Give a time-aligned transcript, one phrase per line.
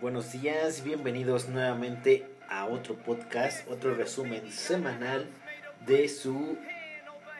[0.00, 5.26] buenos días, bienvenidos nuevamente a otro podcast, otro resumen semanal
[5.86, 6.56] de su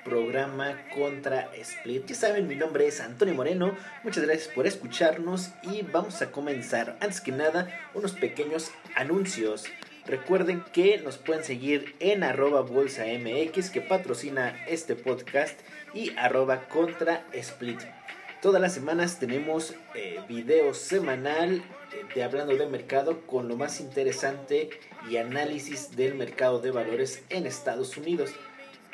[0.04, 2.06] programa contra Split.
[2.06, 3.74] Ya saben, mi nombre es Antonio Moreno,
[4.04, 6.98] muchas gracias por escucharnos y vamos a comenzar.
[7.00, 9.64] Antes que nada, unos pequeños anuncios.
[10.06, 15.58] Recuerden que nos pueden seguir en arroba bolsa MX que patrocina este podcast
[15.94, 17.80] y arroba contra Split.
[18.40, 21.56] Todas las semanas tenemos eh, video semanal
[21.92, 24.70] eh, de hablando de mercado con lo más interesante
[25.10, 28.30] y análisis del mercado de valores en Estados Unidos.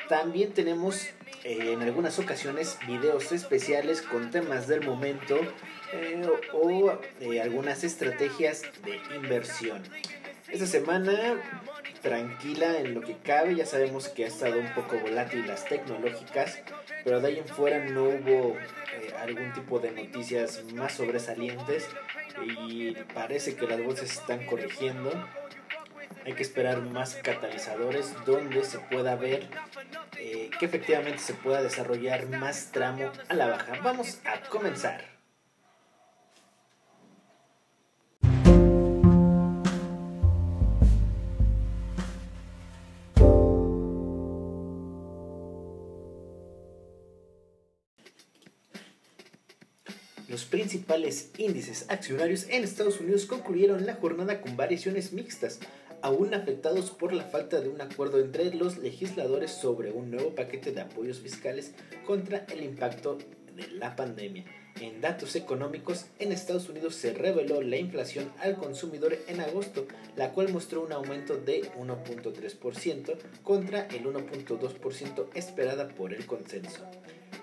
[0.09, 1.05] También tenemos
[1.45, 5.39] eh, en algunas ocasiones videos especiales con temas del momento
[6.51, 6.91] o
[7.41, 9.81] algunas estrategias de inversión.
[10.49, 11.41] Esta semana
[12.01, 16.59] tranquila en lo que cabe, ya sabemos que ha estado un poco volátil las tecnológicas,
[17.03, 21.87] pero de ahí en fuera no hubo eh, algún tipo de noticias más sobresalientes
[22.41, 25.11] y parece que las bolsas están corrigiendo.
[26.25, 29.47] Hay que esperar más catalizadores donde se pueda ver
[30.17, 33.73] eh, que efectivamente se pueda desarrollar más tramo a la baja.
[33.83, 35.16] Vamos a comenzar.
[50.87, 55.59] Principales índices accionarios en Estados Unidos concluyeron la jornada con variaciones mixtas,
[56.01, 60.71] aún afectados por la falta de un acuerdo entre los legisladores sobre un nuevo paquete
[60.71, 61.73] de apoyos fiscales
[62.05, 63.17] contra el impacto
[63.53, 64.45] de la pandemia.
[64.79, 70.31] En datos económicos, en Estados Unidos se reveló la inflación al consumidor en agosto, la
[70.31, 76.85] cual mostró un aumento de 1.3% contra el 1.2% esperada por el consenso.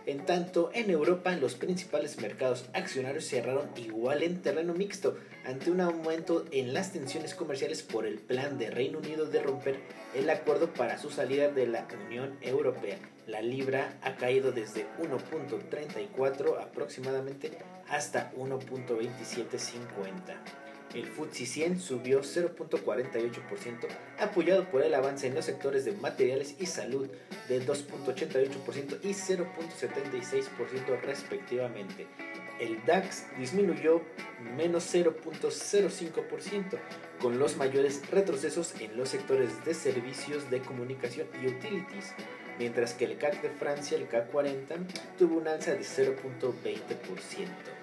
[0.06, 5.80] En tanto, en Europa los principales mercados accionarios cerraron igual en terreno mixto ante un
[5.80, 9.80] aumento en las tensiones comerciales por el plan de Reino Unido de romper
[10.14, 12.98] el acuerdo para su salida de la Unión Europea.
[13.26, 17.52] La libra ha caído desde 1.34 aproximadamente
[17.88, 20.63] hasta 1.2750.
[20.94, 23.88] El FTSE 100 subió 0.48%,
[24.20, 27.08] apoyado por el avance en los sectores de materiales y salud
[27.48, 32.06] de 2.88% y 0.76% respectivamente.
[32.60, 34.02] El DAX disminuyó
[34.56, 36.78] menos 0.05%,
[37.20, 42.14] con los mayores retrocesos en los sectores de servicios de comunicación y utilities,
[42.56, 44.76] mientras que el CAC de Francia, el CAC 40,
[45.18, 47.73] tuvo un alza de 0.20%.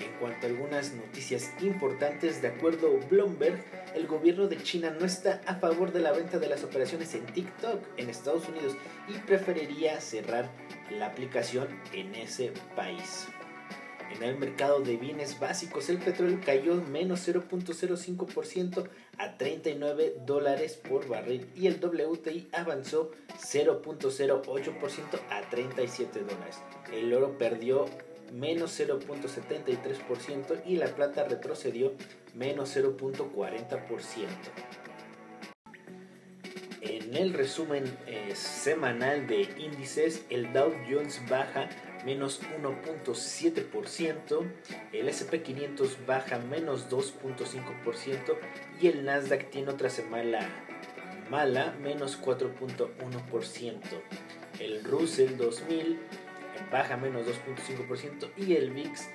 [0.00, 3.62] En cuanto a algunas noticias importantes, de acuerdo a Bloomberg,
[3.94, 7.26] el gobierno de China no está a favor de la venta de las operaciones en
[7.26, 8.76] TikTok en Estados Unidos
[9.08, 10.50] y preferiría cerrar
[10.90, 13.28] la aplicación en ese país.
[14.14, 18.88] En el mercado de bienes básicos, el petróleo cayó menos 0.05%
[19.18, 26.58] a 39 dólares por barril y el WTI avanzó 0.08% a 37 dólares.
[26.92, 27.86] El oro perdió
[28.32, 31.94] menos 0.73% y la plata retrocedió
[32.34, 34.26] menos 0.40%.
[36.82, 41.68] En el resumen eh, semanal de índices, el Dow Jones baja
[42.04, 44.52] menos 1.7%,
[44.92, 48.38] el SP500 baja menos 2.5%
[48.80, 50.48] y el Nasdaq tiene otra semana
[51.30, 53.80] mala, menos 4.1%.
[54.58, 55.98] El Russell 2000
[56.70, 59.08] baja menos 2.5% y el VIX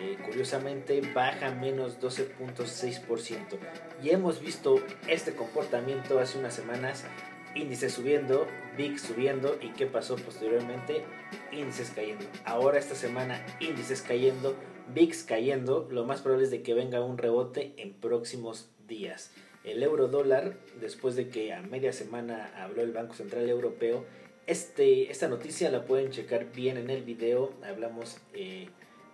[0.00, 3.58] eh, curiosamente baja menos 12.6%.
[4.02, 7.04] Y hemos visto este comportamiento hace unas semanas,
[7.54, 8.46] índices subiendo,
[8.76, 11.04] VIX subiendo y qué pasó posteriormente,
[11.52, 12.24] índices cayendo.
[12.44, 14.56] Ahora esta semana índices cayendo,
[14.94, 19.32] VIX cayendo, lo más probable es de que venga un rebote en próximos días.
[19.64, 24.04] El euro dólar, después de que a media semana habló el Banco Central Europeo,
[24.46, 27.54] este, esta noticia la pueden checar bien en el video.
[27.62, 28.68] Hablamos eh,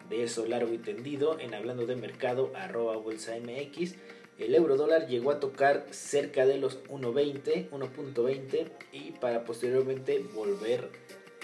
[0.09, 3.95] de eso largo y tendido en hablando de mercado arroba bolsa mx.
[4.39, 10.89] El euro dólar llegó a tocar cerca de los 1.20, 1.20 y para posteriormente volver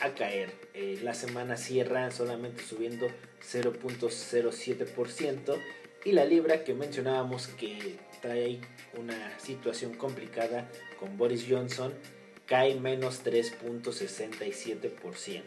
[0.01, 0.53] a caer.
[0.75, 3.07] Eh, la semana cierra solamente subiendo
[3.43, 5.57] 0.07%
[6.05, 8.61] y la libra que mencionábamos que trae
[8.97, 11.93] una situación complicada con Boris Johnson
[12.47, 15.43] cae menos 3.67%.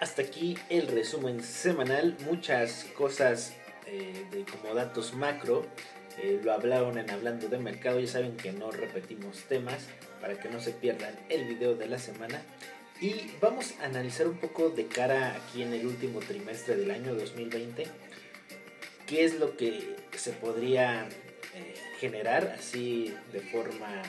[0.00, 3.52] Hasta aquí el resumen semanal, muchas cosas
[3.86, 5.66] de, como datos macro.
[6.42, 8.00] lo hablaron en Hablando de Mercado.
[8.00, 9.88] Ya saben que no repetimos temas
[10.26, 12.42] para que no se pierdan el video de la semana.
[13.00, 17.14] Y vamos a analizar un poco de cara aquí en el último trimestre del año
[17.14, 17.86] 2020.
[19.06, 21.06] ¿Qué es lo que se podría
[22.00, 24.02] generar así de forma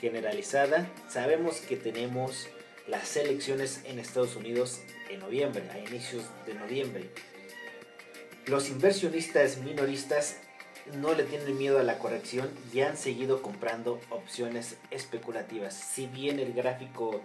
[0.00, 0.90] generalizada.
[1.08, 2.48] Sabemos que tenemos
[2.86, 7.10] las elecciones en Estados Unidos en noviembre, a inicios de noviembre.
[8.46, 10.36] Los inversionistas minoristas
[10.94, 15.74] no le tienen miedo a la corrección y han seguido comprando opciones especulativas.
[15.74, 17.20] Si bien el gráfico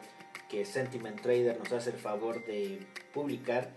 [0.49, 2.79] que Sentiment Trader nos hace el favor de
[3.13, 3.69] publicar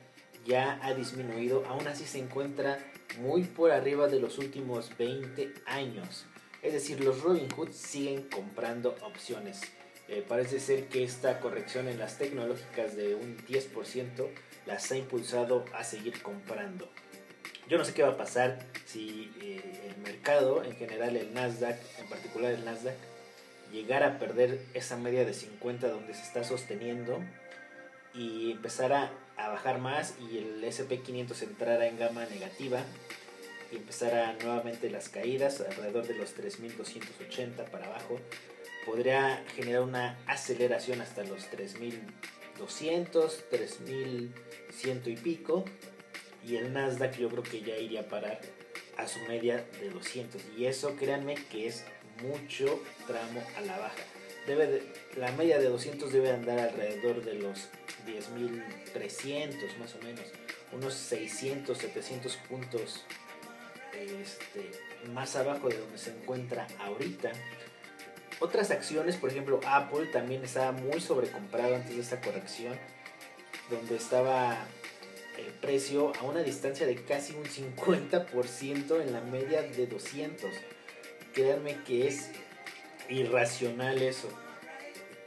[0.44, 2.78] ya ha disminuido, aún así se encuentra
[3.18, 6.26] muy por arriba de los últimos 20 años.
[6.62, 9.60] Es decir, los Robinhood siguen comprando opciones.
[10.08, 14.28] Eh, parece ser que esta corrección en las tecnológicas de un 10%
[14.66, 16.90] las ha impulsado a seguir comprando.
[17.68, 21.78] Yo no sé qué va a pasar si eh, el mercado, en general el Nasdaq,
[21.98, 22.96] en particular el Nasdaq,
[23.72, 27.18] llegara a perder esa media de 50 donde se está sosteniendo
[28.12, 32.80] y empezara a bajar más y el SP500 entrara en gama negativa
[33.72, 38.20] y empezara nuevamente las caídas alrededor de los 3280 para abajo,
[38.84, 45.64] podría generar una aceleración hasta los 3200, 3100 y pico
[46.46, 48.40] y el Nasdaq yo creo que ya iría a parar
[48.96, 51.84] a su media de 200 y eso créanme que es
[52.22, 54.02] mucho tramo a la baja.
[54.46, 54.82] Debe
[55.16, 57.68] la media de 200 debe andar alrededor de los
[58.06, 60.24] 10.300 más o menos,
[60.72, 63.04] unos 600, 700 puntos
[63.94, 64.70] este,
[65.12, 67.32] más abajo de donde se encuentra ahorita.
[68.40, 72.78] Otras acciones, por ejemplo Apple también estaba muy sobrecomprado antes de esta corrección,
[73.70, 74.66] donde estaba
[75.38, 80.50] el precio a una distancia de casi un 50% en la media de 200.
[81.32, 82.30] Créanme que es
[83.08, 84.28] irracional eso.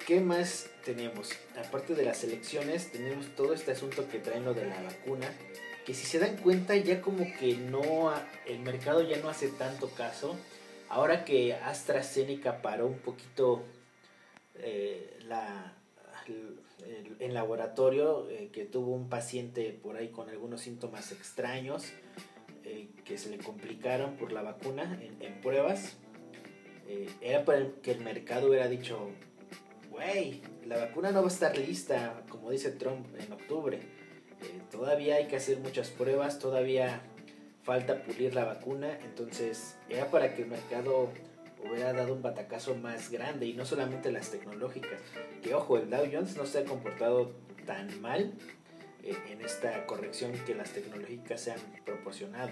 [0.05, 1.31] ¿Qué más tenemos?
[1.57, 5.27] Aparte de las elecciones, tenemos todo este asunto que traen lo de la vacuna,
[5.85, 8.13] que si se dan cuenta ya como que no,
[8.45, 10.37] el mercado ya no hace tanto caso.
[10.89, 13.65] Ahora que AstraZeneca paró un poquito
[14.55, 15.73] eh, la,
[17.19, 21.91] en laboratorio, eh, que tuvo un paciente por ahí con algunos síntomas extraños,
[22.63, 25.97] eh, que se le complicaron por la vacuna en, pruebas,
[27.21, 29.09] era para que el mercado hubiera dicho,
[29.91, 33.77] wey, la vacuna no va a estar lista, como dice Trump, en octubre.
[33.77, 37.01] Eh, todavía hay que hacer muchas pruebas, todavía
[37.63, 41.09] falta pulir la vacuna, entonces era para que el mercado
[41.63, 44.99] hubiera dado un batacazo más grande y no solamente las tecnológicas.
[45.41, 48.33] Que ojo, el Dow Jones no se ha comportado tan mal
[49.03, 52.51] eh, en esta corrección que las tecnológicas se han proporcionado.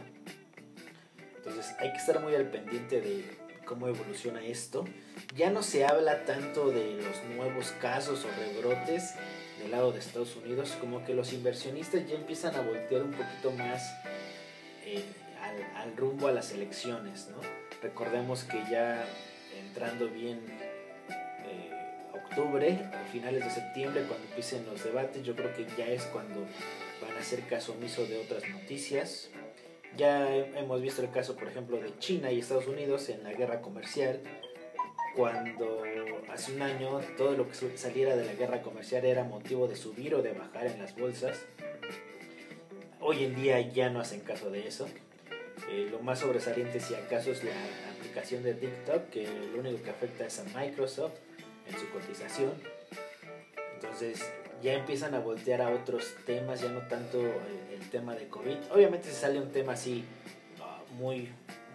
[1.37, 3.23] Entonces hay que estar muy al pendiente de
[3.65, 4.85] cómo evoluciona esto.
[5.35, 9.13] Ya no se habla tanto de los nuevos casos o rebrotes
[9.59, 13.51] del lado de Estados Unidos, como que los inversionistas ya empiezan a voltear un poquito
[13.51, 13.83] más
[14.85, 15.03] eh,
[15.75, 17.27] al, rumbo a las elecciones.
[17.29, 17.64] ¿no?
[17.85, 19.05] Recordemos que ya
[19.63, 20.39] entrando bien
[21.45, 21.69] eh,
[22.15, 26.47] octubre o finales de septiembre, cuando empiecen los debates, yo creo que ya es cuando
[26.99, 29.29] van a hacer caso omiso de otras noticias.
[29.95, 33.61] Ya hemos visto el caso, por ejemplo, de China y Estados Unidos en la guerra
[33.61, 34.19] comercial,
[35.15, 35.83] cuando
[36.33, 40.15] hace un año todo lo que saliera de la guerra comercial era motivo de subir
[40.15, 41.45] o de bajar en las bolsas.
[42.99, 44.87] Hoy en día ya no hacen caso de eso.
[45.69, 47.51] Eh, lo más sobresaliente si acaso es la
[47.97, 51.13] aplicación de TikTok, que lo único que afecta es a Microsoft
[51.67, 52.53] en su cotización.
[53.75, 54.23] Entonces
[54.61, 58.57] ya empiezan a voltear a otros temas, ya no tanto el, tema de COVID.
[58.71, 60.03] Obviamente si sale un tema así
[60.59, 61.29] ah, muy,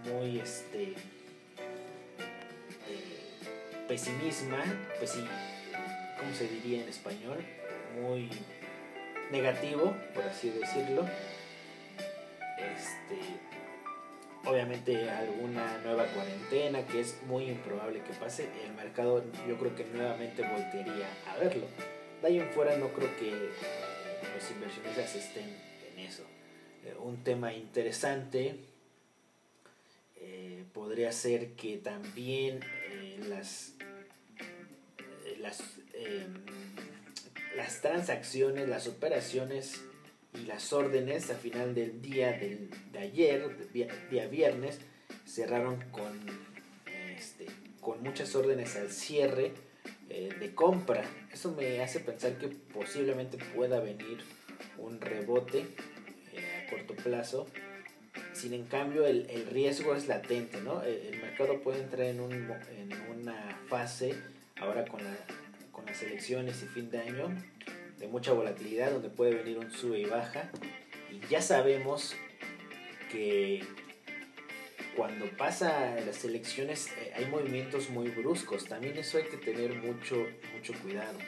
[0.05, 0.95] muy este
[3.89, 4.63] pesimisma,
[4.99, 5.25] pues sí,
[6.19, 7.39] ¿cómo se diría en español?
[8.01, 8.29] Muy
[9.31, 11.07] negativo, por así decirlo.
[12.59, 13.50] Este,
[14.45, 19.85] obviamente alguna nueva cuarentena que es muy improbable que pase, el mercado yo creo que
[19.85, 21.67] nuevamente voltearía a verlo
[22.21, 25.57] de ahí en fuera no creo que los inversionistas estén
[25.93, 26.25] en eso.
[26.85, 28.57] Eh, un tema interesante
[30.17, 33.75] eh, podría ser que también eh, las,
[35.39, 35.63] las,
[35.95, 36.35] em,
[37.57, 39.81] las transacciones, las operaciones
[40.41, 44.79] y las órdenes a final del día del, de ayer, día, viernes,
[45.27, 46.19] cerraron con,
[47.17, 47.47] este,
[47.81, 49.53] con muchas órdenes al cierre
[50.09, 51.05] eh, de compra.
[51.33, 54.19] Eso me hace pensar que posiblemente pueda venir
[54.79, 55.67] un rebote
[56.33, 57.47] eh, a corto plazo.
[58.33, 60.83] sin en cambio el, el riesgo es latente, ¿no?
[60.83, 64.15] El, mercado puede entrar en, un, en una fase,
[64.57, 65.17] ahora con, la,
[65.71, 67.35] con las elecciones y fin de año,
[68.01, 70.51] de mucha volatilidad, donde puede venir un sube y baja.
[71.13, 72.17] Y ya sabemos
[73.13, 73.63] que
[74.97, 78.65] cuando pasa las elecciones eh, hay movimientos muy bruscos.
[78.65, 81.19] También eso hay que tener mucho, mucho cuidado.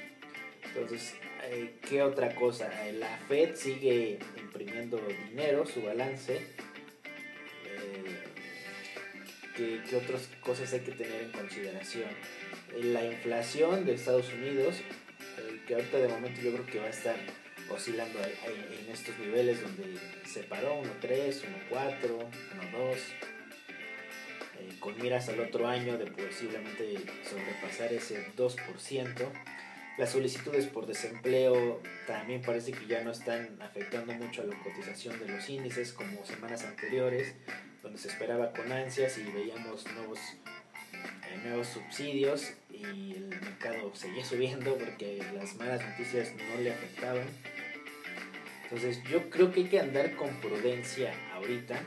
[0.64, 1.14] Entonces,
[1.45, 2.88] eh, ¿qué otra cosa?
[2.88, 4.99] Eh, la Fed sigue imprimiendo
[5.29, 6.41] dinero, su balance.
[9.57, 12.09] ¿qué, ¿Qué otras cosas hay que tener en consideración?
[12.75, 14.76] La inflación de Estados Unidos,
[15.66, 17.16] que ahorita de momento yo creo que va a estar
[17.71, 22.00] oscilando en estos niveles donde se paró 1.3, 1.4,
[22.73, 22.97] 1.2
[24.81, 29.33] con miras al otro año de posiblemente sobrepasar ese 2%.
[29.99, 35.19] Las solicitudes por desempleo también parece que ya no están afectando mucho a la cotización
[35.21, 37.35] de los índices como semanas anteriores,
[37.83, 40.19] donde se esperaba con ansias y veíamos nuevos,
[40.95, 47.27] eh, nuevos subsidios y el mercado seguía subiendo porque las malas noticias no le afectaban.
[48.65, 51.81] Entonces yo creo que hay que andar con prudencia ahorita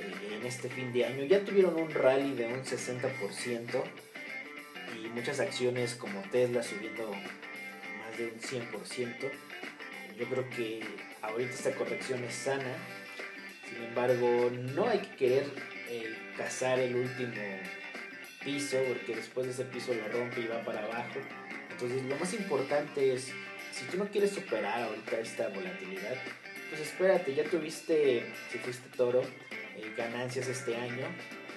[0.00, 1.24] en este fin de año.
[1.24, 3.82] Ya tuvieron un rally de un 60%
[4.96, 9.30] y muchas acciones como Tesla subiendo más de un 100%.
[10.18, 10.82] Yo creo que
[11.22, 12.74] ahorita esta corrección es sana.
[13.68, 15.44] Sin embargo, no hay que querer
[15.88, 17.32] eh, cazar el último
[18.44, 21.20] piso porque después de ese piso lo rompe y va para abajo.
[21.70, 23.32] Entonces lo más importante es,
[23.72, 26.16] si tú no quieres superar ahorita esta volatilidad,
[26.68, 31.06] pues espérate, ya tuviste, si fuiste toro, eh, ganancias este año,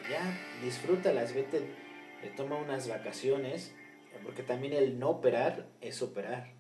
[0.10, 0.22] ya
[0.64, 3.74] disfrútalas, vete, eh, toma unas vacaciones,
[4.24, 6.54] porque también el no operar es operar.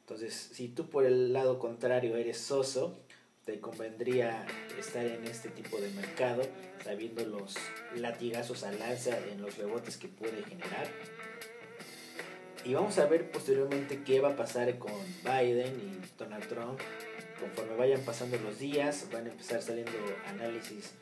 [0.00, 2.98] Entonces, si tú por el lado contrario eres soso,
[3.44, 4.46] te convendría
[4.78, 6.42] estar en este tipo de mercado,
[6.82, 7.54] sabiendo los
[7.96, 10.88] latigazos al alza en los rebotes que puede generar.
[12.64, 16.80] Y vamos a ver posteriormente qué va a pasar con Biden y Donald Trump
[17.44, 19.92] conforme vayan pasando los días, van a empezar saliendo
[20.26, 20.94] análisis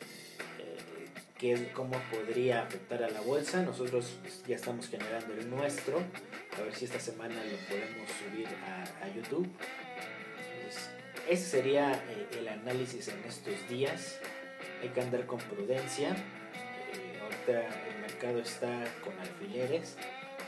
[0.59, 1.09] eh,
[1.39, 3.63] que cómo podría afectar a la bolsa.
[3.63, 6.03] Nosotros ya estamos generando el nuestro,
[6.59, 9.49] a ver si esta semana lo podemos subir a, YouTube.
[11.29, 14.19] Ese sería eh, el análisis en estos días.
[14.83, 16.11] Hay que andar con prudencia.
[16.11, 19.97] Eh, ahorita el mercado está con alfileres.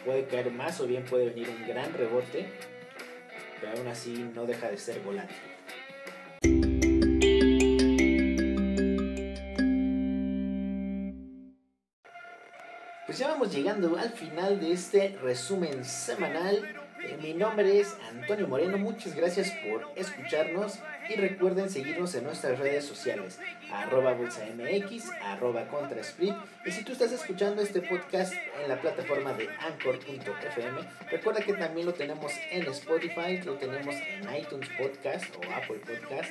[0.05, 2.47] Puede caer más o bien puede venir un gran rebote,
[3.61, 5.37] pero aún así no deja de ser volátil.
[13.07, 16.84] Pues ya vamos llegando al final de este resumen semanal.
[17.15, 20.79] Eh, mi nombre es Antonio Moreno, muchas gracias por escucharnos
[21.09, 23.39] y recuerden seguirnos en nuestras redes sociales,
[23.73, 26.35] arroba bolsamx, arroba contrasplit.
[26.65, 30.81] Y si tú estás escuchando este podcast en la plataforma de anchor.fm,
[31.11, 36.31] recuerda que también lo tenemos en Spotify, lo tenemos en iTunes Podcast o Apple Podcast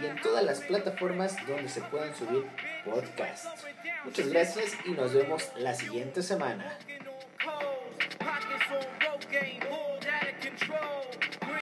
[0.00, 2.44] y en todas las plataformas donde se pueden subir
[2.84, 3.64] podcasts.
[4.04, 6.76] Muchas gracias y nos vemos la siguiente semana.